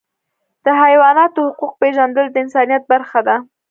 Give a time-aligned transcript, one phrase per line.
[0.65, 3.35] د حیواناتو حقوق پیژندل د انسانیت برخه ده.